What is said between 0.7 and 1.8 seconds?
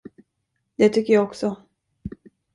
Det tycker jag också.